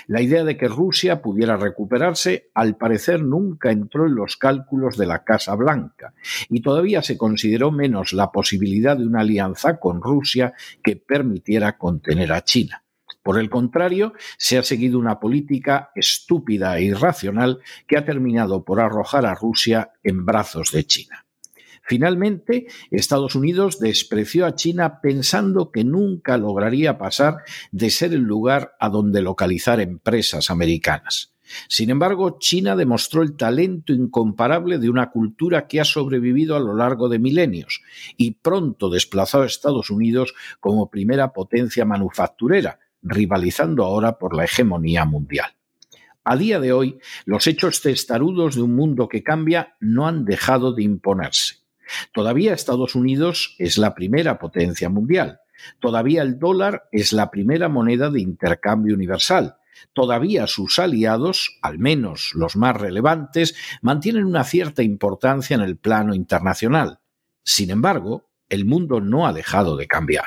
La 0.08 0.22
idea 0.22 0.44
de 0.44 0.58
que 0.58 0.68
Rusia 0.68 1.22
pudiera 1.22 1.58
recuperarse 1.58 2.50
al 2.54 2.78
parecer 2.78 3.24
nunca 3.24 3.72
entró 3.72 4.06
en 4.06 4.16
los 4.16 4.38
cálculos 4.38 4.98
de 4.98 5.06
la 5.06 5.24
Casa 5.24 5.56
Blanca 5.56 6.14
y 6.50 6.62
todavía 6.62 7.02
se 7.02 7.18
consideró 7.18 7.72
menos 7.72 8.14
la 8.14 8.32
posibilidad 8.32 8.98
de 8.98 9.06
una 9.06 9.22
alianza 9.22 9.80
con 9.80 10.02
Rusia 10.02 10.54
que 10.84 10.96
permitiera 10.96 11.78
contener 11.78 12.32
a 12.32 12.44
China. 12.44 12.84
Por 13.24 13.40
el 13.40 13.50
contrario, 13.50 14.14
se 14.38 14.58
ha 14.58 14.64
seguido 14.64 14.98
una 14.98 15.20
política 15.20 15.92
estúpida 15.96 16.78
e 16.78 16.86
irracional 16.86 17.60
que 17.88 17.98
ha 17.98 18.06
terminado 18.06 18.64
por 18.64 18.80
arrojar 18.80 19.26
a 19.26 19.36
Rusia 19.36 19.92
en 20.04 20.26
brazos 20.26 20.72
de 20.72 20.86
China. 20.86 21.26
Finalmente, 21.92 22.68
Estados 22.90 23.36
Unidos 23.36 23.78
despreció 23.78 24.46
a 24.46 24.56
China 24.56 25.02
pensando 25.02 25.72
que 25.72 25.84
nunca 25.84 26.38
lograría 26.38 26.98
pasar 26.98 27.40
de 27.74 27.90
ser 27.90 28.14
el 28.14 28.22
lugar 28.22 28.78
a 28.80 28.88
donde 28.88 29.22
localizar 29.22 29.82
empresas 29.82 30.50
americanas. 30.50 31.34
Sin 31.68 31.90
embargo, 31.90 32.38
China 32.40 32.78
demostró 32.78 33.24
el 33.24 33.36
talento 33.36 33.92
incomparable 33.92 34.78
de 34.78 34.90
una 34.90 35.12
cultura 35.12 35.68
que 35.68 35.82
ha 35.82 35.84
sobrevivido 35.84 36.56
a 36.56 36.62
lo 36.62 36.74
largo 36.74 37.10
de 37.10 37.20
milenios 37.20 37.82
y 38.16 38.36
pronto 38.36 38.90
desplazó 38.90 39.42
a 39.42 39.46
Estados 39.46 39.90
Unidos 39.90 40.34
como 40.62 40.90
primera 40.90 41.34
potencia 41.34 41.84
manufacturera, 41.84 42.80
rivalizando 43.02 43.84
ahora 43.84 44.18
por 44.18 44.34
la 44.34 44.46
hegemonía 44.46 45.04
mundial. 45.04 45.52
A 46.24 46.38
día 46.38 46.62
de 46.62 46.72
hoy, 46.72 47.00
los 47.26 47.48
hechos 47.48 47.82
testarudos 47.82 48.56
de 48.56 48.62
un 48.62 48.78
mundo 48.78 49.10
que 49.10 49.24
cambia 49.24 49.76
no 49.82 50.08
han 50.08 50.24
dejado 50.24 50.72
de 50.72 50.84
imponerse. 50.84 51.61
Todavía 52.14 52.54
Estados 52.54 52.96
Unidos 52.96 53.56
es 53.58 53.78
la 53.78 53.96
primera 53.96 54.40
potencia 54.40 54.90
mundial. 54.90 55.40
Todavía 55.80 56.22
el 56.22 56.40
dólar 56.40 56.84
es 56.92 57.14
la 57.14 57.30
primera 57.32 57.70
moneda 57.70 58.10
de 58.10 58.22
intercambio 58.22 58.96
universal. 58.96 59.58
Todavía 59.94 60.48
sus 60.48 60.80
aliados, 60.80 61.58
al 61.62 61.80
menos 61.80 62.32
los 62.36 62.56
más 62.56 62.80
relevantes, 62.80 63.56
mantienen 63.82 64.26
una 64.26 64.44
cierta 64.44 64.84
importancia 64.84 65.56
en 65.56 65.62
el 65.62 65.78
plano 65.78 66.14
internacional. 66.14 67.00
Sin 67.44 67.72
embargo, 67.72 68.30
el 68.50 68.66
mundo 68.66 69.02
no 69.02 69.28
ha 69.28 69.34
dejado 69.34 69.76
de 69.78 69.88
cambiar. 69.88 70.26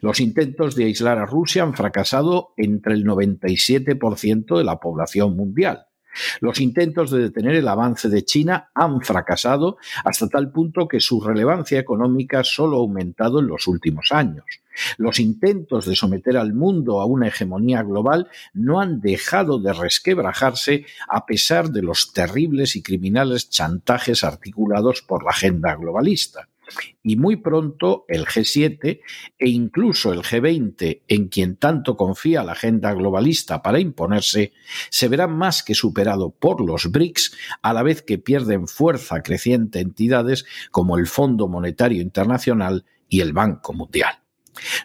Los 0.00 0.20
intentos 0.20 0.74
de 0.74 0.84
aislar 0.84 1.18
a 1.18 1.26
Rusia 1.26 1.62
han 1.62 1.74
fracasado 1.74 2.54
entre 2.56 2.94
el 2.94 3.04
97% 3.04 4.56
de 4.56 4.64
la 4.64 4.80
población 4.80 5.36
mundial. 5.36 5.86
Los 6.40 6.60
intentos 6.60 7.10
de 7.10 7.20
detener 7.20 7.54
el 7.54 7.68
avance 7.68 8.08
de 8.08 8.24
China 8.24 8.70
han 8.74 9.00
fracasado 9.00 9.78
hasta 10.04 10.28
tal 10.28 10.50
punto 10.50 10.88
que 10.88 11.00
su 11.00 11.20
relevancia 11.20 11.78
económica 11.78 12.44
solo 12.44 12.76
ha 12.76 12.80
aumentado 12.80 13.40
en 13.40 13.46
los 13.46 13.66
últimos 13.66 14.12
años. 14.12 14.44
Los 14.98 15.20
intentos 15.20 15.86
de 15.86 15.94
someter 15.94 16.36
al 16.36 16.52
mundo 16.52 17.00
a 17.00 17.06
una 17.06 17.28
hegemonía 17.28 17.82
global 17.82 18.28
no 18.52 18.80
han 18.80 19.00
dejado 19.00 19.58
de 19.58 19.72
resquebrajarse 19.72 20.84
a 21.08 21.24
pesar 21.24 21.70
de 21.70 21.82
los 21.82 22.12
terribles 22.12 22.76
y 22.76 22.82
criminales 22.82 23.48
chantajes 23.48 24.22
articulados 24.22 25.02
por 25.02 25.24
la 25.24 25.30
agenda 25.30 25.74
globalista 25.76 26.48
y 27.02 27.16
muy 27.16 27.36
pronto 27.36 28.04
el 28.08 28.26
G7 28.26 29.00
e 29.38 29.48
incluso 29.48 30.12
el 30.12 30.20
G20, 30.20 31.02
en 31.08 31.28
quien 31.28 31.56
tanto 31.56 31.96
confía 31.96 32.44
la 32.44 32.52
agenda 32.52 32.92
globalista 32.92 33.62
para 33.62 33.80
imponerse, 33.80 34.52
se 34.90 35.08
verán 35.08 35.36
más 35.36 35.62
que 35.62 35.74
superado 35.74 36.30
por 36.30 36.64
los 36.64 36.90
BRICS 36.90 37.36
a 37.62 37.72
la 37.72 37.82
vez 37.82 38.02
que 38.02 38.18
pierden 38.18 38.68
fuerza 38.68 39.22
creciente 39.22 39.80
entidades 39.80 40.44
como 40.70 40.98
el 40.98 41.06
Fondo 41.06 41.48
Monetario 41.48 42.02
Internacional 42.02 42.84
y 43.08 43.20
el 43.20 43.32
Banco 43.32 43.72
Mundial. 43.72 44.25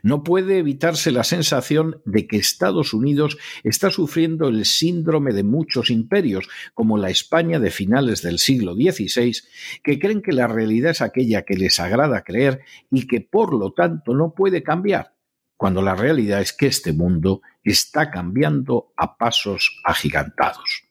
No 0.03 0.23
puede 0.23 0.57
evitarse 0.57 1.11
la 1.11 1.23
sensación 1.23 2.01
de 2.05 2.27
que 2.27 2.37
Estados 2.37 2.93
Unidos 2.93 3.37
está 3.63 3.89
sufriendo 3.89 4.47
el 4.47 4.65
síndrome 4.65 5.33
de 5.33 5.43
muchos 5.43 5.89
imperios, 5.89 6.47
como 6.73 6.97
la 6.97 7.09
España 7.09 7.59
de 7.59 7.71
finales 7.71 8.21
del 8.21 8.39
siglo 8.39 8.73
XVI, 8.73 9.33
que 9.83 9.99
creen 9.99 10.21
que 10.21 10.33
la 10.33 10.47
realidad 10.47 10.91
es 10.91 11.01
aquella 11.01 11.43
que 11.43 11.55
les 11.55 11.79
agrada 11.79 12.23
creer 12.23 12.61
y 12.89 13.07
que 13.07 13.21
por 13.21 13.53
lo 13.53 13.73
tanto 13.73 14.13
no 14.13 14.33
puede 14.33 14.63
cambiar, 14.63 15.13
cuando 15.57 15.81
la 15.81 15.95
realidad 15.95 16.41
es 16.41 16.53
que 16.53 16.67
este 16.67 16.93
mundo 16.93 17.41
está 17.63 18.09
cambiando 18.09 18.93
a 18.97 19.17
pasos 19.17 19.79
agigantados. 19.83 20.90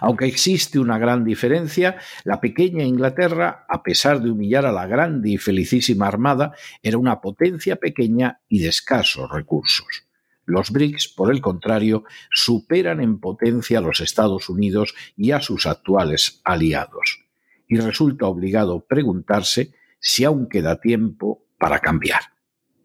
Aunque 0.00 0.26
existe 0.26 0.78
una 0.78 0.98
gran 0.98 1.24
diferencia, 1.24 1.96
la 2.24 2.40
pequeña 2.40 2.84
Inglaterra, 2.84 3.64
a 3.68 3.82
pesar 3.82 4.20
de 4.20 4.30
humillar 4.30 4.66
a 4.66 4.72
la 4.72 4.86
grande 4.86 5.30
y 5.30 5.38
felicísima 5.38 6.06
Armada, 6.06 6.52
era 6.82 6.98
una 6.98 7.20
potencia 7.20 7.76
pequeña 7.76 8.40
y 8.48 8.60
de 8.60 8.68
escasos 8.68 9.30
recursos. 9.30 10.08
Los 10.44 10.70
BRICS, 10.70 11.08
por 11.08 11.30
el 11.30 11.42
contrario, 11.42 12.04
superan 12.30 13.00
en 13.00 13.20
potencia 13.20 13.78
a 13.78 13.82
los 13.82 14.00
Estados 14.00 14.48
Unidos 14.48 14.94
y 15.14 15.32
a 15.32 15.40
sus 15.40 15.66
actuales 15.66 16.40
aliados. 16.42 17.26
Y 17.66 17.76
resulta 17.76 18.26
obligado 18.26 18.86
preguntarse 18.86 19.74
si 20.00 20.24
aún 20.24 20.48
queda 20.48 20.80
tiempo 20.80 21.44
para 21.58 21.80
cambiar. 21.80 22.37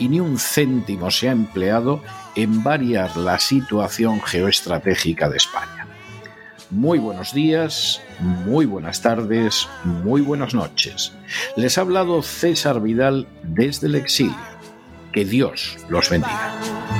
y 0.00 0.08
ni 0.08 0.18
un 0.18 0.38
céntimo 0.38 1.10
se 1.12 1.28
ha 1.28 1.32
empleado 1.32 2.02
en 2.34 2.64
variar 2.64 3.16
la 3.16 3.38
situación 3.38 4.20
geoestratégica 4.20 5.28
de 5.28 5.36
España. 5.36 5.86
Muy 6.70 6.98
buenos 6.98 7.34
días, 7.34 8.00
muy 8.20 8.64
buenas 8.64 9.02
tardes, 9.02 9.68
muy 9.84 10.20
buenas 10.20 10.54
noches. 10.54 11.12
Les 11.56 11.76
ha 11.76 11.82
hablado 11.82 12.22
César 12.22 12.80
Vidal 12.80 13.28
desde 13.42 13.88
el 13.88 13.96
exilio. 13.96 14.36
Que 15.12 15.24
Dios 15.24 15.76
los 15.88 16.08
bendiga. 16.08 16.99